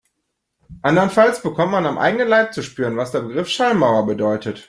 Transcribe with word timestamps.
Andernfalls 0.81 1.43
bekommt 1.43 1.73
man 1.73 1.85
am 1.85 1.99
eigenen 1.99 2.27
Leib 2.27 2.55
zu 2.55 2.63
spüren, 2.63 2.97
was 2.97 3.11
der 3.11 3.21
Begriff 3.21 3.49
Schallmauer 3.49 4.07
bedeutet. 4.07 4.59